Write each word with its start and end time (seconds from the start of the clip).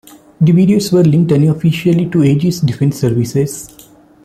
The 0.41 0.51
videos 0.51 0.91
were 0.91 1.03
linked 1.03 1.31
unofficially 1.31 2.07
to 2.09 2.23
Aegis 2.23 2.61
Defence 2.61 2.99
Services. 2.99 3.69